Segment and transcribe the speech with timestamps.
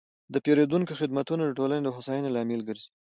[0.33, 2.89] د پیرودونکو خدمتونه د ټولنې د هوساینې لامل ګرځي.